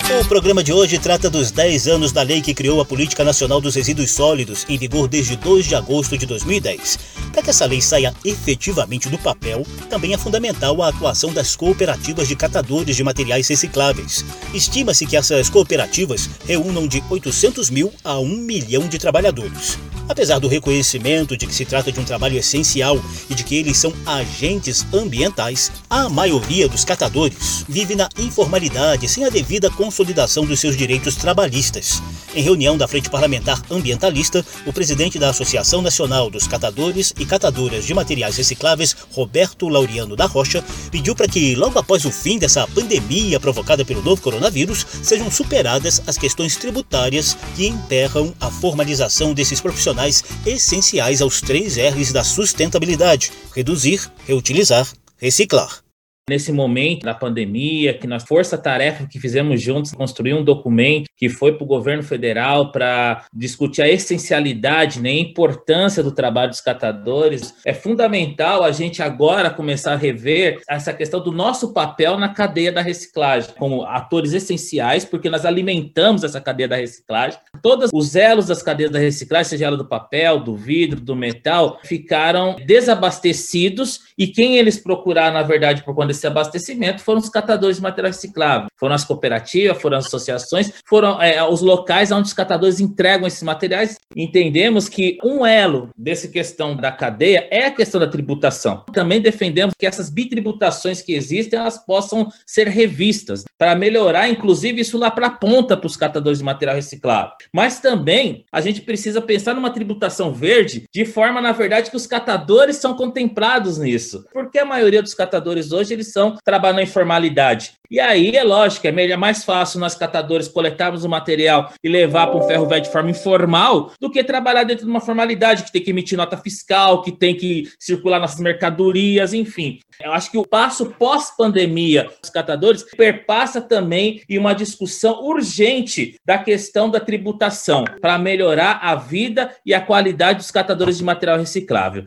O 0.09 0.25
programa 0.25 0.63
de 0.63 0.73
hoje 0.73 1.01
trata 1.01 1.29
dos 1.29 1.51
10 1.51 1.89
anos 1.89 2.13
da 2.13 2.23
lei 2.23 2.41
que 2.41 2.55
criou 2.55 2.81
a 2.81 2.85
Política 2.85 3.25
Nacional 3.25 3.61
dos 3.61 3.75
Resíduos 3.75 4.13
Sólidos, 4.13 4.65
em 4.69 4.79
vigor 4.79 5.09
desde 5.09 5.35
2 5.35 5.67
de 5.67 5.75
agosto 5.75 6.17
de 6.17 6.25
2010. 6.25 6.97
Para 7.33 7.43
que 7.43 7.51
essa 7.51 7.67
lei 7.67 7.81
saia 7.83 8.15
efetivamente 8.25 9.09
do 9.09 9.19
papel, 9.19 9.67
também 9.91 10.15
é 10.15 10.19
fundamental 10.19 10.81
a 10.81 10.91
atuação 10.91 11.33
das 11.33 11.57
cooperativas 11.57 12.29
de 12.29 12.37
catadores 12.37 12.95
de 12.95 13.03
materiais 13.03 13.49
recicláveis. 13.49 14.25
Estima-se 14.55 15.07
que 15.07 15.17
essas 15.17 15.51
cooperativas 15.51 16.31
reúnam 16.47 16.87
de 16.87 17.03
800 17.11 17.69
mil 17.69 17.93
a 18.05 18.17
1 18.21 18.29
milhão 18.29 18.87
de 18.87 19.01
trabalhadores. 19.01 19.77
Apesar 20.09 20.39
do 20.39 20.47
reconhecimento 20.47 21.37
de 21.37 21.47
que 21.47 21.55
se 21.55 21.65
trata 21.65 21.91
de 21.91 21.99
um 21.99 22.05
trabalho 22.05 22.39
essencial 22.39 23.01
e 23.29 23.35
de 23.35 23.43
que 23.43 23.57
eles 23.57 23.77
são 23.77 23.93
agentes 24.07 24.87
ambientais, 24.93 25.73
a 25.91 26.09
maioria 26.09 26.69
dos 26.69 26.85
catadores 26.85 27.65
vive 27.69 27.97
na 27.97 28.09
informalidade 28.17 29.09
sem 29.09 29.25
a 29.25 29.31
devida 29.31 29.69
consolidação 29.97 30.45
dos 30.45 30.61
seus 30.61 30.77
direitos 30.77 31.17
trabalhistas. 31.17 32.03
Em 32.35 32.43
reunião 32.43 32.77
da 32.77 32.87
Frente 32.87 33.09
Parlamentar 33.09 33.63
Ambientalista, 33.71 34.45
o 34.67 34.73
presidente 34.73 35.19
da 35.19 35.31
Associação 35.31 35.81
Nacional 35.81 36.29
dos 36.29 36.47
Catadores 36.47 37.15
e 37.19 37.25
Catadoras 37.25 37.87
de 37.87 37.95
Materiais 37.95 38.37
Recicláveis, 38.37 38.95
Roberto 39.13 39.69
Laureano 39.69 40.15
da 40.15 40.27
Rocha, 40.27 40.63
pediu 40.91 41.15
para 41.15 41.27
que, 41.27 41.55
logo 41.55 41.79
após 41.79 42.05
o 42.05 42.11
fim 42.11 42.39
dessa 42.39 42.67
pandemia 42.69 43.41
provocada 43.41 43.87
pelo 43.87 44.03
novo 44.03 44.21
coronavírus, 44.21 44.87
sejam 45.03 45.31
superadas 45.31 46.03
as 46.07 46.19
questões 46.19 46.57
tributárias 46.57 47.35
que 47.55 47.67
emperram 47.67 48.35
a 48.39 48.51
formalização 48.51 49.33
desses 49.33 49.63
profissionais 49.63 50.23
essenciais 50.45 51.23
aos 51.23 51.41
três 51.41 51.79
R's 51.79 52.13
da 52.13 52.23
sustentabilidade: 52.23 53.33
reduzir, 53.55 54.13
reutilizar, 54.27 54.87
reciclar 55.17 55.86
nesse 56.29 56.51
momento 56.51 57.05
da 57.05 57.15
pandemia, 57.15 57.95
que 57.95 58.05
nós 58.05 58.25
força-tarefa 58.25 59.07
que 59.07 59.21
fizemos 59.21 59.63
juntos, 59.63 59.93
construir 59.93 60.35
um 60.35 60.43
documento 60.43 61.09
que 61.17 61.29
foi 61.29 61.53
para 61.53 61.63
o 61.63 61.69
governo 61.69 62.03
federal 62.03 62.73
para 62.73 63.25
discutir 63.33 63.83
a 63.83 63.89
essencialidade, 63.89 65.01
né, 65.01 65.11
a 65.11 65.21
importância 65.21 66.03
do 66.03 66.11
trabalho 66.11 66.51
dos 66.51 66.61
catadores, 66.61 67.55
é 67.65 67.73
fundamental 67.73 68.65
a 68.65 68.73
gente 68.73 69.01
agora 69.01 69.51
começar 69.51 69.93
a 69.93 69.97
rever 69.97 70.61
essa 70.69 70.93
questão 70.93 71.23
do 71.23 71.31
nosso 71.31 71.73
papel 71.73 72.19
na 72.19 72.31
cadeia 72.31 72.73
da 72.73 72.81
reciclagem, 72.81 73.51
como 73.57 73.85
atores 73.85 74.33
essenciais, 74.33 75.05
porque 75.05 75.31
nós 75.31 75.47
alimentamos 75.47 76.25
essa 76.25 76.41
cadeia 76.41 76.69
da 76.69 76.77
reciclagem. 76.77 77.39
Todos 77.63 77.89
os 77.95 78.17
elos 78.17 78.49
das 78.49 78.65
cadeias 78.65 78.91
da 78.91 78.99
reciclagem, 78.99 79.51
seja 79.51 79.67
ela 79.67 79.77
do 79.77 79.87
papel, 79.87 80.41
do 80.41 80.57
vidro, 80.57 81.01
do 81.01 81.15
metal, 81.15 81.79
ficaram 81.85 82.57
desabastecidos 82.67 84.01
e 84.19 84.27
quem 84.27 84.57
eles 84.57 84.77
procuraram, 84.77 85.35
na 85.35 85.43
verdade, 85.45 85.85
por 85.85 85.95
quando 85.95 86.16
esse 86.17 86.27
abastecimento 86.27 87.03
foram 87.03 87.21
os 87.21 87.29
catadores 87.29 87.77
de 87.77 87.83
material 87.83 88.13
reciclável, 88.13 88.69
foram 88.79 88.95
as 88.95 89.05
cooperativas, 89.05 89.81
foram 89.81 89.99
as 89.99 90.07
associações, 90.07 90.73
foram 90.87 91.21
é, 91.21 91.43
os 91.43 91.61
locais 91.61 92.13
onde 92.13 92.29
os 92.29 92.35
catadores 92.35 92.81
entregam 92.81 93.27
esses 93.27 93.43
materiais. 93.43 93.97
Entendemos 94.15 94.89
que 94.89 95.19
um 95.25 95.45
elo 95.45 95.91
dessa 95.97 96.29
questão 96.29 96.77
da 96.77 96.93
cadeia 96.93 97.49
é 97.51 97.67
a 97.67 97.71
questão 97.71 98.01
da 98.01 98.07
tributação. 98.07 98.85
Também 98.93 99.21
defendemos 99.21 99.75
que 99.79 99.87
essas 99.87 100.11
bitributações 100.11 101.03
que 101.03 101.15
existem, 101.15 101.59
elas 101.59 101.79
possam 101.79 102.31
ser 102.47 102.69
revistas 102.69 103.45
para 103.59 103.75
melhorar, 103.75 104.29
inclusive, 104.29 104.81
isso 104.81 104.99
lá 104.99 105.11
para 105.11 105.27
a 105.27 105.31
ponta 105.31 105.77
para 105.77 105.87
os 105.87 105.97
catadores 105.97 106.39
de 106.39 106.45
material 106.45 106.77
reciclável. 106.77 107.33
Mas 107.53 107.81
também 107.81 108.45
a 108.53 108.61
gente 108.61 108.81
precisa 108.83 109.21
pensar 109.21 109.55
numa 109.55 109.71
tributação 109.71 110.33
verde 110.33 110.85
de 110.93 111.05
forma, 111.05 111.41
na 111.41 111.53
verdade, 111.53 111.91
que 111.91 111.97
os 111.97 112.07
catadores 112.07 112.77
são 112.77 112.95
contemplados 112.95 113.79
nisso. 113.79 114.25
Porque 114.33 114.59
a 114.59 114.65
maioria 114.65 115.03
dos 115.03 115.15
catadores 115.15 115.73
hoje 115.73 115.95
eles 115.95 116.13
são 116.13 116.37
trabalham 116.45 116.77
na 116.77 116.83
informalidade. 116.83 117.75
E 117.91 118.01
aí 118.01 118.37
é 118.37 118.43
lógico, 118.43 118.66
é, 118.67 118.93
melhor, 118.93 119.15
é 119.15 119.17
mais 119.17 119.45
fácil 119.45 119.81
nós 119.81 119.95
catadores 119.95 120.49
coletarmos 120.49 121.05
o 121.05 121.09
material 121.09 121.73
e 121.83 121.89
levar 121.89 122.27
para 122.27 122.37
um 122.37 122.43
ferro 122.43 122.67
velho 122.67 122.83
de 122.83 122.91
forma 122.91 123.11
informal 123.11 123.93
do 124.01 124.11
que 124.11 124.23
trabalhar 124.23 124.65
dentro 124.65 124.85
de 124.85 124.91
uma 124.91 125.01
formalidade 125.01 125.65
que 125.65 125.73
tem 125.73 125.83
que 125.83 125.91
emitir 125.91 126.19
nota 126.19 126.37
fiscal, 126.37 127.03
que 127.03 127.13
tem 127.13 127.35
que 127.35 127.71
circular 127.79 128.21
nossas 128.21 128.41
mercadorias, 128.41 129.33
enfim. 129.33 129.79
Eu 130.03 130.13
acho 130.13 130.31
que 130.31 130.39
o 130.39 130.47
passo 130.47 130.87
pós-pandemia 130.87 132.11
dos 132.21 132.31
catadores 132.31 132.85
perpassa 132.97 133.61
também 133.61 134.23
em 134.29 134.39
uma 134.39 134.55
discussão 134.55 135.25
urgente 135.25 136.17
da 136.25 136.39
questão 136.39 136.91
da 136.91 137.01
tributação 137.01 137.85
para 138.01 138.19
melhorar 138.19 138.81
a 138.83 138.95
vida 138.95 139.55
e 139.65 139.73
a 139.73 139.81
qualidade 139.81 140.39
dos 140.39 140.51
catadores 140.51 140.99
de 140.99 141.05
material 141.05 141.39
reciclável. 141.39 142.07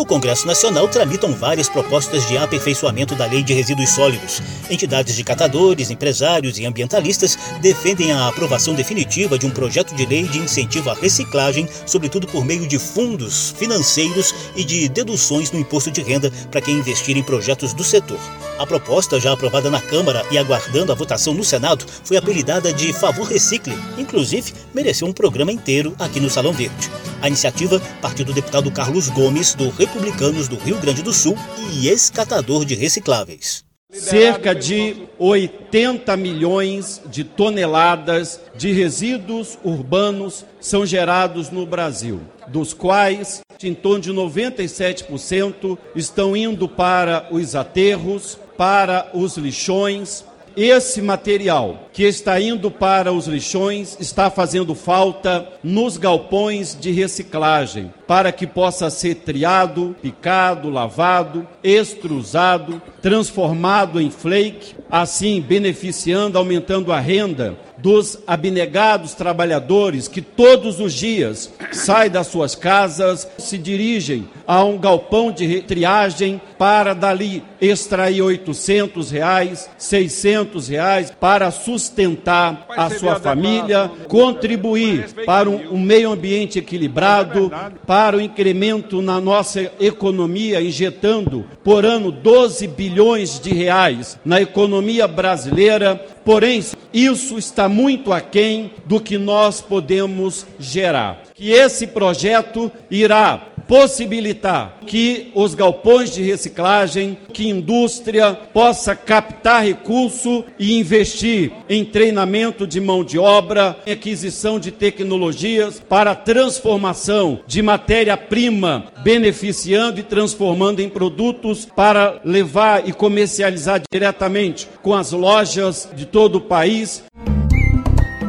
No 0.00 0.06
Congresso 0.06 0.46
Nacional 0.46 0.88
tramitam 0.88 1.34
várias 1.34 1.68
propostas 1.68 2.26
de 2.26 2.38
aperfeiçoamento 2.38 3.14
da 3.14 3.26
Lei 3.26 3.42
de 3.42 3.52
Resíduos 3.52 3.90
Sólidos. 3.90 4.40
Entidades 4.70 5.14
de 5.14 5.22
catadores, 5.22 5.90
empresários 5.90 6.58
e 6.58 6.64
ambientalistas 6.64 7.36
defendem 7.60 8.10
a 8.10 8.26
aprovação 8.26 8.72
definitiva 8.72 9.38
de 9.38 9.44
um 9.44 9.50
projeto 9.50 9.94
de 9.94 10.06
lei 10.06 10.22
de 10.22 10.38
incentivo 10.38 10.88
à 10.88 10.94
reciclagem, 10.94 11.68
sobretudo 11.84 12.26
por 12.26 12.46
meio 12.46 12.66
de 12.66 12.78
fundos 12.78 13.54
financeiros 13.58 14.34
e 14.56 14.64
de 14.64 14.88
deduções 14.88 15.52
no 15.52 15.60
imposto 15.60 15.90
de 15.90 16.00
renda 16.00 16.32
para 16.50 16.62
quem 16.62 16.78
investir 16.78 17.18
em 17.18 17.22
projetos 17.22 17.74
do 17.74 17.84
setor. 17.84 18.18
A 18.58 18.66
proposta, 18.66 19.20
já 19.20 19.34
aprovada 19.34 19.68
na 19.68 19.82
Câmara 19.82 20.24
e 20.30 20.38
aguardando 20.38 20.92
a 20.92 20.94
votação 20.94 21.34
no 21.34 21.44
Senado, 21.44 21.84
foi 22.04 22.16
apelidada 22.16 22.72
de 22.72 22.90
Favor 22.94 23.28
Recicle. 23.28 23.78
Inclusive, 23.98 24.54
mereceu 24.72 25.06
um 25.06 25.12
programa 25.12 25.52
inteiro 25.52 25.94
aqui 25.98 26.18
no 26.18 26.30
Salão 26.30 26.54
Verde. 26.54 26.90
A 27.22 27.28
iniciativa 27.28 27.80
partiu 28.00 28.24
do 28.24 28.32
deputado 28.32 28.70
Carlos 28.70 29.10
Gomes, 29.10 29.54
do 29.54 29.68
Republicanos 29.68 30.48
do 30.48 30.56
Rio 30.56 30.78
Grande 30.78 31.02
do 31.02 31.12
Sul 31.12 31.36
e 31.74 31.88
ex-catador 31.88 32.64
de 32.64 32.74
recicláveis. 32.74 33.62
Cerca 33.92 34.54
de 34.54 35.08
80 35.18 36.16
milhões 36.16 37.02
de 37.06 37.24
toneladas 37.24 38.40
de 38.56 38.72
resíduos 38.72 39.58
urbanos 39.62 40.46
são 40.60 40.86
gerados 40.86 41.50
no 41.50 41.66
Brasil, 41.66 42.20
dos 42.46 42.72
quais 42.72 43.42
em 43.62 43.74
torno 43.74 44.00
de 44.00 44.12
97% 44.12 45.76
estão 45.94 46.34
indo 46.34 46.66
para 46.66 47.28
os 47.30 47.54
aterros, 47.54 48.38
para 48.56 49.10
os 49.12 49.36
lixões, 49.36 50.24
esse 50.56 51.00
material 51.00 51.88
que 51.92 52.04
está 52.04 52.40
indo 52.40 52.70
para 52.70 53.12
os 53.12 53.26
lixões 53.26 53.96
está 54.00 54.30
fazendo 54.30 54.74
falta 54.74 55.48
nos 55.62 55.96
galpões 55.96 56.76
de 56.78 56.90
reciclagem, 56.90 57.92
para 58.06 58.32
que 58.32 58.46
possa 58.46 58.90
ser 58.90 59.16
triado, 59.16 59.94
picado, 60.02 60.70
lavado, 60.70 61.46
extrusado, 61.62 62.80
transformado 63.00 64.00
em 64.00 64.10
flake, 64.10 64.74
assim 64.90 65.40
beneficiando, 65.40 66.38
aumentando 66.38 66.92
a 66.92 67.00
renda 67.00 67.56
dos 67.82 68.18
abnegados 68.26 69.14
trabalhadores 69.14 70.08
que 70.08 70.20
todos 70.20 70.80
os 70.80 70.92
dias 70.92 71.52
saem 71.72 72.10
das 72.10 72.26
suas 72.26 72.54
casas, 72.54 73.28
se 73.38 73.56
dirigem 73.56 74.28
a 74.46 74.64
um 74.64 74.78
galpão 74.78 75.30
de 75.30 75.62
triagem 75.62 76.40
para 76.58 76.94
dali 76.94 77.42
extrair 77.60 78.22
800 78.22 79.10
reais, 79.10 79.70
600 79.78 80.68
reais 80.68 81.10
para 81.10 81.50
sustentar 81.50 82.66
a 82.70 82.90
sua 82.90 83.18
família, 83.18 83.90
contribuir 84.08 85.08
para 85.24 85.48
um, 85.48 85.74
um 85.74 85.80
meio 85.80 86.12
ambiente 86.12 86.58
equilibrado, 86.58 87.50
para 87.86 88.16
o 88.16 88.20
incremento 88.20 89.00
na 89.00 89.20
nossa 89.20 89.70
economia, 89.80 90.60
injetando 90.60 91.46
por 91.62 91.84
ano 91.84 92.10
12 92.10 92.66
bilhões 92.66 93.40
de 93.40 93.54
reais 93.54 94.18
na 94.24 94.40
economia 94.40 95.06
brasileira 95.06 96.04
Porém, 96.30 96.64
isso 96.94 97.38
está 97.38 97.68
muito 97.68 98.12
aquém 98.12 98.70
do 98.86 99.00
que 99.00 99.18
nós 99.18 99.60
podemos 99.60 100.46
gerar. 100.60 101.24
Que 101.34 101.50
esse 101.50 101.88
projeto 101.88 102.70
irá 102.88 103.48
possibilitar 103.70 104.80
que 104.84 105.30
os 105.32 105.54
galpões 105.54 106.12
de 106.12 106.24
reciclagem, 106.24 107.16
que 107.32 107.48
indústria 107.48 108.34
possa 108.34 108.96
captar 108.96 109.62
recurso 109.62 110.44
e 110.58 110.76
investir 110.76 111.52
em 111.68 111.84
treinamento 111.84 112.66
de 112.66 112.80
mão 112.80 113.04
de 113.04 113.16
obra, 113.16 113.78
em 113.86 113.92
aquisição 113.92 114.58
de 114.58 114.72
tecnologias 114.72 115.78
para 115.78 116.16
transformação 116.16 117.42
de 117.46 117.62
matéria-prima, 117.62 118.86
beneficiando 119.04 120.00
e 120.00 120.02
transformando 120.02 120.80
em 120.80 120.88
produtos 120.88 121.64
para 121.64 122.20
levar 122.24 122.88
e 122.88 122.92
comercializar 122.92 123.80
diretamente 123.88 124.68
com 124.82 124.94
as 124.94 125.12
lojas 125.12 125.88
de 125.94 126.06
todo 126.06 126.36
o 126.36 126.40
país. 126.40 127.04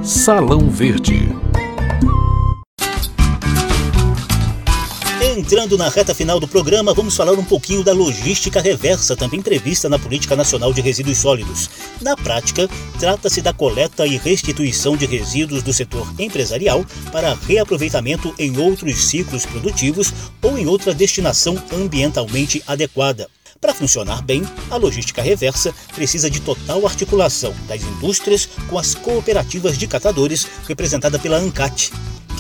Salão 0.03 0.69
Verde 0.69 1.40
Entrando 5.51 5.77
na 5.77 5.89
reta 5.89 6.15
final 6.15 6.39
do 6.39 6.48
programa, 6.48 6.93
vamos 6.93 7.13
falar 7.13 7.34
um 7.34 7.43
pouquinho 7.43 7.84
da 7.84 7.91
logística 7.91 8.62
reversa, 8.62 9.17
também 9.17 9.41
prevista 9.41 9.89
na 9.89 10.00
Política 10.00 10.34
Nacional 10.34 10.72
de 10.72 10.79
Resíduos 10.79 11.17
Sólidos. 11.17 11.70
Na 12.00 12.15
prática, 12.15 12.70
trata-se 12.98 13.41
da 13.41 13.51
coleta 13.51 14.08
e 14.08 14.15
restituição 14.15 14.96
de 14.96 15.05
resíduos 15.05 15.62
do 15.62 15.74
setor 15.74 16.08
empresarial 16.17 16.86
para 17.12 17.34
reaproveitamento 17.34 18.34
em 18.39 18.58
outros 18.58 19.10
ciclos 19.10 19.46
produtivos 19.46 20.13
ou 20.41 20.58
em 20.58 20.67
outra 20.67 20.93
destinação 20.93 21.62
ambientalmente 21.74 22.63
adequada. 22.65 23.27
Para 23.60 23.74
funcionar 23.74 24.22
bem, 24.22 24.43
a 24.70 24.77
logística 24.77 25.22
reversa 25.22 25.75
precisa 25.93 26.29
de 26.29 26.39
total 26.39 26.88
articulação 26.88 27.53
das 27.67 27.84
indústrias 27.84 28.48
com 28.70 28.79
as 28.79 28.96
cooperativas 28.96 29.77
de 29.77 29.86
catadores, 29.86 30.48
representada 30.65 31.20
pela 31.20 31.36
ANCAT. 31.36 31.91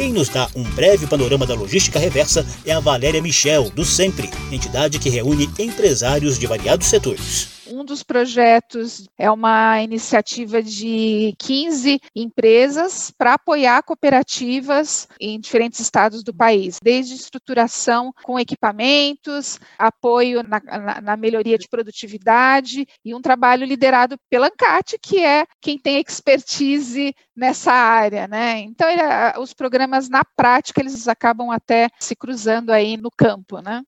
Quem 0.01 0.11
nos 0.11 0.29
dá 0.29 0.49
um 0.55 0.63
breve 0.63 1.05
panorama 1.05 1.45
da 1.45 1.53
logística 1.53 1.99
reversa 1.99 2.43
é 2.65 2.71
a 2.71 2.79
Valéria 2.79 3.21
Michel, 3.21 3.69
do 3.69 3.85
Sempre, 3.85 4.31
entidade 4.51 4.97
que 4.97 5.11
reúne 5.11 5.47
empresários 5.59 6.39
de 6.39 6.47
variados 6.47 6.87
setores. 6.87 7.60
Um 7.81 7.85
dos 7.85 8.03
projetos 8.03 9.09
é 9.17 9.31
uma 9.31 9.81
iniciativa 9.81 10.61
de 10.61 11.33
15 11.39 11.99
empresas 12.15 13.09
para 13.09 13.33
apoiar 13.33 13.81
cooperativas 13.81 15.07
em 15.19 15.39
diferentes 15.39 15.79
estados 15.79 16.23
do 16.23 16.31
país, 16.31 16.77
desde 16.79 17.15
estruturação 17.15 18.13
com 18.21 18.39
equipamentos, 18.39 19.59
apoio 19.79 20.43
na, 20.43 20.59
na, 20.59 21.01
na 21.01 21.17
melhoria 21.17 21.57
de 21.57 21.67
produtividade 21.67 22.85
e 23.03 23.15
um 23.15 23.21
trabalho 23.21 23.65
liderado 23.65 24.15
pela 24.29 24.45
ANCAT, 24.45 24.99
que 25.01 25.17
é 25.17 25.47
quem 25.59 25.79
tem 25.79 25.99
expertise 25.99 27.15
nessa 27.35 27.71
área, 27.71 28.27
né? 28.27 28.59
Então, 28.59 28.87
ele, 28.87 29.01
os 29.39 29.55
programas 29.55 30.07
na 30.07 30.21
prática 30.35 30.81
eles 30.81 31.07
acabam 31.07 31.49
até 31.49 31.89
se 31.99 32.15
cruzando 32.15 32.69
aí 32.69 32.95
no 32.95 33.09
campo, 33.09 33.59
né? 33.59 33.81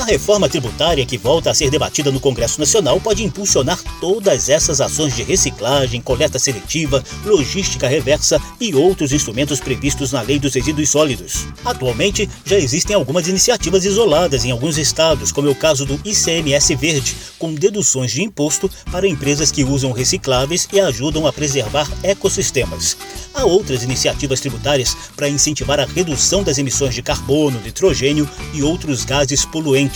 A 0.00 0.04
reforma 0.04 0.48
tributária 0.48 1.04
que 1.04 1.18
volta 1.18 1.50
a 1.50 1.54
ser 1.54 1.70
debatida 1.70 2.10
no 2.10 2.18
Congresso 2.18 2.58
Nacional 2.58 2.98
pode 2.98 3.22
impulsionar 3.22 3.78
todas 4.00 4.48
essas 4.48 4.80
ações 4.80 5.14
de 5.14 5.22
reciclagem, 5.22 6.00
coleta 6.00 6.38
seletiva, 6.38 7.04
logística 7.22 7.86
reversa 7.86 8.40
e 8.58 8.74
outros 8.74 9.12
instrumentos 9.12 9.60
previstos 9.60 10.10
na 10.10 10.22
Lei 10.22 10.38
dos 10.38 10.54
Resíduos 10.54 10.88
Sólidos. 10.88 11.46
Atualmente, 11.62 12.26
já 12.46 12.56
existem 12.56 12.96
algumas 12.96 13.28
iniciativas 13.28 13.84
isoladas 13.84 14.42
em 14.42 14.50
alguns 14.50 14.78
estados, 14.78 15.32
como 15.32 15.48
é 15.48 15.50
o 15.50 15.54
caso 15.54 15.84
do 15.84 16.00
ICMS 16.02 16.74
Verde, 16.76 17.14
com 17.38 17.52
deduções 17.52 18.10
de 18.10 18.22
imposto 18.22 18.70
para 18.90 19.06
empresas 19.06 19.52
que 19.52 19.64
usam 19.64 19.92
recicláveis 19.92 20.66
e 20.72 20.80
ajudam 20.80 21.26
a 21.26 21.32
preservar 21.32 21.86
ecossistemas. 22.02 22.96
Há 23.34 23.44
outras 23.44 23.82
iniciativas 23.82 24.40
tributárias 24.40 24.96
para 25.14 25.28
incentivar 25.28 25.78
a 25.78 25.84
redução 25.84 26.42
das 26.42 26.56
emissões 26.56 26.94
de 26.94 27.02
carbono, 27.02 27.60
nitrogênio 27.60 28.28
e 28.54 28.62
outros 28.62 29.04
gases 29.04 29.44
poluentes 29.44 29.89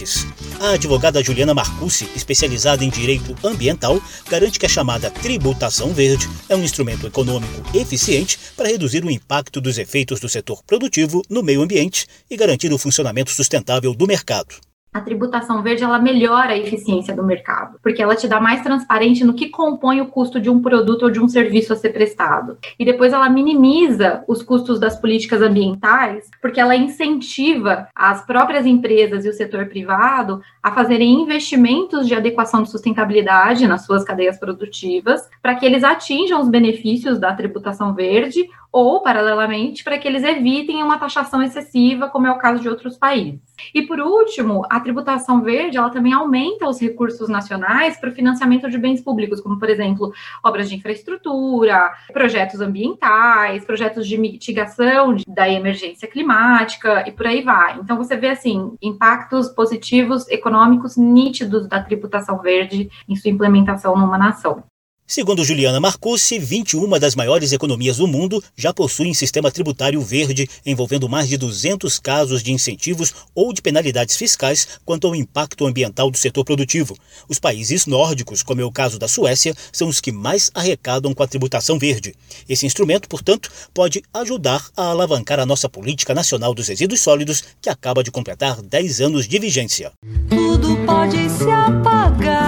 a 0.61 0.71
advogada 0.71 1.23
Juliana 1.23 1.55
Marcucci, 1.55 2.09
especializada 2.17 2.85
em 2.85 2.91
direito 2.91 3.35
ambiental, 3.47 4.01
garante 4.29 4.59
que 4.59 4.67
a 4.67 4.69
chamada 4.69 5.11
tributação 5.11 5.93
verde 5.93 6.29
é 6.49 6.57
um 6.57 6.65
instrumento 6.65 7.07
econômico 7.07 7.63
eficiente 7.77 8.39
para 8.57 8.69
reduzir 8.69 9.05
o 9.05 9.11
impacto 9.11 9.61
dos 9.61 9.79
efeitos 9.79 10.21
do 10.21 10.29
setor 10.29 10.63
produtivo 10.65 11.23
no 11.31 11.43
meio 11.43 11.63
ambiente 11.63 12.07
e 12.31 12.37
garantir 12.37 12.73
o 12.73 12.79
funcionamento 12.79 13.31
sustentável 13.31 13.95
do 13.95 14.07
mercado 14.07 14.57
a 14.95 15.01
tributação 15.01 15.61
verde 15.61 15.83
ela 15.83 15.99
melhora 15.99 16.53
a 16.53 16.57
eficiência 16.57 17.17
do 17.17 17.25
mercado, 17.25 17.81
porque 17.83 18.01
ela 18.01 18.15
te 18.15 18.29
dá 18.29 18.41
mais 18.41 18.63
transparente 18.63 19.25
no 19.25 19.35
que 19.35 19.49
compõe 19.49 20.01
o 20.01 20.07
custo 20.07 20.41
de 20.41 20.49
um 20.49 20.63
produto 20.63 21.03
ou 21.03 21.11
de 21.11 21.19
um 21.19 21.27
serviço 21.27 21.73
a 21.73 21.77
ser 21.77 21.89
prestado. 21.89 22.57
E 22.79 22.85
depois 22.85 23.13
ela 23.13 23.29
minimiza 23.29 24.23
os 24.29 24.41
custos 24.41 24.79
das 24.79 24.97
políticas 25.01 25.43
ambientais, 25.43 26.31
porque 26.41 26.61
ela 26.61 26.77
incentiva 26.77 27.89
as 27.93 28.25
próprias 28.25 28.65
empresas 28.65 29.25
e 29.25 29.29
o 29.29 29.33
setor 29.33 29.67
privado 29.67 30.41
a 30.63 30.71
fazerem 30.71 31.21
investimentos 31.21 32.07
de 32.07 32.15
adequação 32.15 32.63
de 32.63 32.71
sustentabilidade 32.71 33.67
nas 33.67 33.85
suas 33.85 34.05
cadeias 34.05 34.39
produtivas, 34.39 35.29
para 35.43 35.57
que 35.57 35.67
eles 35.67 35.83
atinjam 35.83 36.41
os 36.41 36.49
benefícios 36.49 37.19
da 37.19 37.35
tributação 37.35 37.95
verde 37.95 38.49
ou, 38.75 39.01
paralelamente, 39.01 39.85
para 39.85 39.97
que 39.97 40.09
eles 40.09 40.25
evitem 40.25 40.83
uma 40.83 40.99
taxação 40.99 41.41
excessiva, 41.41 42.09
como 42.09 42.27
é 42.27 42.33
o 42.33 42.39
caso 42.39 42.61
de 42.61 42.69
outros 42.69 42.99
países. 42.99 43.41
E, 43.73 43.83
por 43.83 44.01
último, 44.01 44.67
a 44.69 44.81
tributação 44.81 45.43
verde, 45.43 45.79
ela 45.79 45.91
também 45.91 46.13
aumenta 46.13 46.69
os 46.69 46.81
recursos 46.81 47.29
nacionais 47.29 47.97
para 48.01 48.11
o 48.11 48.13
financiamento 48.13 48.69
de 48.69 48.77
bens 48.77 49.01
públicos, 49.01 49.41
como, 49.41 49.61
por 49.61 49.71
exemplo, 49.71 50.13
obras 50.43 50.69
de 50.69 50.75
infraestrutura, 50.75 51.93
projetos 52.13 52.61
ambientais, 52.61 53.65
projetos 53.65 54.09
de 54.09 54.19
mitigação 54.19 55.15
da 55.29 55.49
emergência 55.49 56.09
climática 56.09 57.09
e 57.09 57.13
por 57.13 57.29
aí 57.29 57.43
vai. 57.43 57.79
Então, 57.79 57.97
você 57.97 58.17
vê, 58.17 58.31
assim, 58.31 58.77
impactos 58.83 59.51
positivos 59.51 60.27
econômicos 60.29 60.97
nítidos 60.97 61.69
da 61.69 61.81
tributação 61.81 62.41
verde 62.41 62.91
em 63.09 63.15
sua 63.15 63.31
implementação 63.31 63.97
numa 63.97 64.19
nação. 64.19 64.65
Segundo 65.07 65.45
Juliana 65.45 65.79
Marcucci, 65.79 66.39
21 66.39 66.99
das 66.99 67.15
maiores 67.15 67.53
economias 67.53 67.99
do 67.99 68.07
mundo 68.07 68.43
já 68.57 68.73
possuem 68.73 69.13
sistema 69.13 69.51
tributário 69.51 70.01
verde, 70.01 70.49
envolvendo 70.65 71.11
mais 71.11 71.29
de 71.29 71.37
200 71.37 71.99
casos 71.99 72.43
de 72.43 72.51
incentivos 72.53 73.13
ou 73.35 73.53
de 73.53 73.61
penalidades 73.61 74.17
fiscais 74.17 74.67
quanto 74.83 75.07
ao 75.07 75.15
impacto 75.15 75.67
ambiental 75.67 76.11
do 76.11 76.17
setor 76.17 76.43
produtivo. 76.43 76.97
Os 77.29 77.39
países 77.39 77.85
nórdicos, 77.85 78.43
como 78.43 78.63
é 78.63 78.65
o 78.65 78.73
caso 78.73 78.99
da 78.99 79.07
Suécia, 79.07 79.55
são 79.71 79.89
os 79.89 80.01
que 80.01 80.11
mais 80.11 80.51
arrecadam 80.55 81.13
com 81.13 81.23
a 81.23 81.29
tributação 81.29 81.79
verde. 81.79 82.15
Esse 82.49 82.65
instrumento, 82.65 83.07
portanto, 83.07 83.51
pode 83.75 84.03
ajudar 84.15 84.67
a 84.75 84.87
alavancar 84.87 85.39
a 85.39 85.45
nossa 85.45 85.69
política 85.69 86.15
nacional 86.15 86.55
dos 86.55 86.69
resíduos 86.69 87.03
sólidos, 87.03 87.45
que 87.61 87.69
acaba 87.69 88.03
de 88.03 88.11
completar 88.11 88.63
10 88.63 89.03
anos 89.03 89.29
de 89.29 89.39
vigência. 89.39 89.93
Tudo 90.31 90.79
pode 90.87 91.29
se 91.29 91.51
apagar 91.51 92.44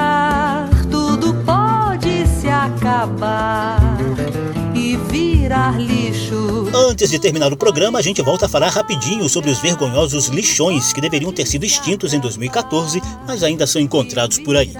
Antes 6.96 7.10
de 7.10 7.18
terminar 7.18 7.52
o 7.52 7.58
programa, 7.58 7.98
a 7.98 8.02
gente 8.02 8.22
volta 8.22 8.46
a 8.46 8.48
falar 8.48 8.70
rapidinho 8.70 9.28
sobre 9.28 9.50
os 9.50 9.58
vergonhosos 9.58 10.28
lixões 10.28 10.94
que 10.94 11.00
deveriam 11.02 11.30
ter 11.30 11.46
sido 11.46 11.66
extintos 11.66 12.14
em 12.14 12.18
2014, 12.18 13.02
mas 13.26 13.42
ainda 13.42 13.66
são 13.66 13.82
encontrados 13.82 14.38
por 14.38 14.56
aí. 14.56 14.72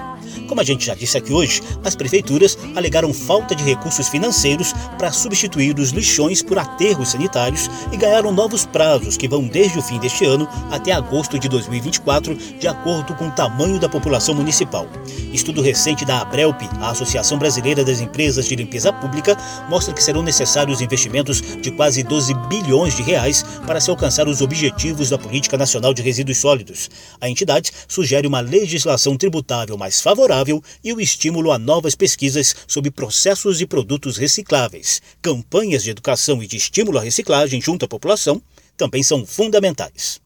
Como 0.47 0.59
a 0.59 0.63
gente 0.63 0.85
já 0.85 0.95
disse 0.95 1.17
aqui 1.17 1.31
hoje, 1.31 1.61
as 1.83 1.95
prefeituras 1.95 2.57
alegaram 2.75 3.13
falta 3.13 3.53
de 3.53 3.63
recursos 3.63 4.07
financeiros 4.07 4.73
para 4.97 5.11
substituir 5.11 5.77
os 5.77 5.91
lixões 5.91 6.41
por 6.41 6.57
aterros 6.57 7.09
sanitários 7.09 7.69
e 7.91 7.97
ganharam 7.97 8.31
novos 8.31 8.65
prazos 8.65 9.17
que 9.17 9.27
vão 9.27 9.43
desde 9.47 9.77
o 9.77 9.81
fim 9.81 9.99
deste 9.99 10.25
ano 10.25 10.47
até 10.71 10.93
agosto 10.93 11.37
de 11.37 11.47
2024, 11.49 12.35
de 12.35 12.67
acordo 12.67 13.13
com 13.13 13.27
o 13.27 13.31
tamanho 13.31 13.79
da 13.79 13.89
população 13.89 14.33
municipal. 14.33 14.87
Estudo 15.33 15.61
recente 15.61 16.05
da 16.05 16.21
Abrelp, 16.21 16.61
a 16.79 16.89
Associação 16.89 17.37
Brasileira 17.37 17.83
das 17.83 18.01
Empresas 18.01 18.47
de 18.47 18.55
Limpeza 18.55 18.91
Pública, 18.91 19.37
mostra 19.69 19.93
que 19.93 20.03
serão 20.03 20.23
necessários 20.23 20.81
investimentos 20.81 21.41
de 21.61 21.71
quase 21.71 22.03
12 22.07 22.33
bilhões 22.47 22.95
de 22.95 23.03
reais 23.03 23.43
para 23.65 23.79
se 23.79 23.89
alcançar 23.89 24.27
os 24.27 24.41
objetivos 24.41 25.09
da 25.09 25.17
Política 25.17 25.57
Nacional 25.57 25.93
de 25.93 26.01
Resíduos 26.01 26.37
Sólidos. 26.37 26.89
A 27.19 27.29
entidade 27.29 27.71
sugere 27.87 28.27
uma 28.27 28.39
legislação 28.39 29.17
tributável 29.17 29.77
mais 29.77 30.01
favorável 30.01 30.63
e 30.83 30.93
o 30.93 31.01
estímulo 31.01 31.51
a 31.51 31.59
novas 31.59 31.95
pesquisas 31.95 32.55
sobre 32.67 32.91
processos 32.91 33.61
e 33.61 33.65
produtos 33.65 34.17
recicláveis. 34.17 35.01
Campanhas 35.21 35.83
de 35.83 35.91
educação 35.91 36.41
e 36.41 36.47
de 36.47 36.57
estímulo 36.57 36.97
à 36.97 37.01
reciclagem 37.01 37.61
junto 37.61 37.85
à 37.85 37.87
população 37.87 38.41
também 38.77 39.03
são 39.03 39.25
fundamentais. 39.25 40.21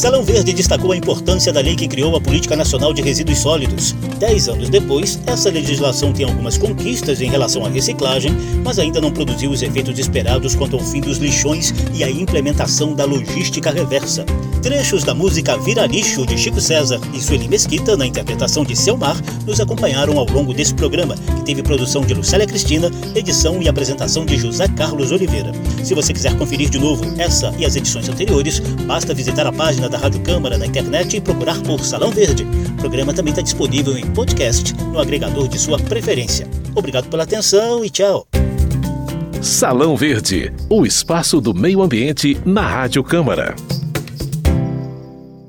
Salão 0.00 0.22
Verde 0.22 0.54
destacou 0.54 0.92
a 0.92 0.96
importância 0.96 1.52
da 1.52 1.60
lei 1.60 1.76
que 1.76 1.86
criou 1.86 2.16
a 2.16 2.20
Política 2.22 2.56
Nacional 2.56 2.94
de 2.94 3.02
Resíduos 3.02 3.36
Sólidos. 3.36 3.94
Dez 4.18 4.48
anos 4.48 4.70
depois, 4.70 5.20
essa 5.26 5.50
legislação 5.50 6.10
tem 6.10 6.24
algumas 6.24 6.56
conquistas 6.56 7.20
em 7.20 7.28
relação 7.28 7.66
à 7.66 7.68
reciclagem, 7.68 8.32
mas 8.64 8.78
ainda 8.78 8.98
não 8.98 9.10
produziu 9.10 9.50
os 9.50 9.60
efeitos 9.60 9.98
esperados 9.98 10.54
quanto 10.54 10.76
ao 10.76 10.82
fim 10.82 11.02
dos 11.02 11.18
lixões 11.18 11.74
e 11.92 12.02
a 12.02 12.10
implementação 12.10 12.94
da 12.94 13.04
logística 13.04 13.70
reversa. 13.70 14.24
Trechos 14.62 15.04
da 15.04 15.14
música 15.14 15.58
Vira 15.58 15.86
Lixo 15.86 16.24
de 16.24 16.38
Chico 16.38 16.62
César 16.62 16.98
e 17.12 17.20
Sueli 17.20 17.46
Mesquita, 17.46 17.94
na 17.94 18.06
interpretação 18.06 18.64
de 18.64 18.74
Selmar, 18.74 19.20
nos 19.46 19.60
acompanharam 19.60 20.18
ao 20.18 20.24
longo 20.24 20.54
desse 20.54 20.72
programa, 20.72 21.14
que 21.14 21.44
teve 21.44 21.62
produção 21.62 22.00
de 22.02 22.14
Lucélia 22.14 22.46
Cristina, 22.46 22.90
edição 23.14 23.60
e 23.60 23.68
apresentação 23.68 24.24
de 24.24 24.38
José 24.38 24.66
Carlos 24.68 25.12
Oliveira. 25.12 25.52
Se 25.84 25.94
você 25.94 26.12
quiser 26.14 26.36
conferir 26.38 26.70
de 26.70 26.78
novo 26.78 27.04
essa 27.18 27.54
e 27.58 27.66
as 27.66 27.76
edições 27.76 28.08
anteriores, 28.08 28.60
basta 28.86 29.12
visitar 29.12 29.46
a 29.46 29.52
página 29.52 29.89
da 29.90 29.98
Rádio 29.98 30.20
Câmara 30.20 30.56
na 30.56 30.66
internet 30.66 31.16
e 31.16 31.20
procurar 31.20 31.60
por 31.60 31.80
Salão 31.80 32.10
Verde. 32.10 32.46
O 32.72 32.76
programa 32.76 33.12
também 33.12 33.32
está 33.32 33.42
disponível 33.42 33.98
em 33.98 34.06
podcast 34.06 34.72
no 34.74 34.98
agregador 34.98 35.48
de 35.48 35.58
sua 35.58 35.78
preferência. 35.78 36.48
Obrigado 36.74 37.08
pela 37.08 37.24
atenção 37.24 37.84
e 37.84 37.90
tchau. 37.90 38.26
Salão 39.42 39.96
Verde, 39.96 40.52
o 40.68 40.86
espaço 40.86 41.40
do 41.40 41.54
meio 41.54 41.82
ambiente 41.82 42.38
na 42.44 42.62
Rádio 42.62 43.02
Câmara. 43.02 43.54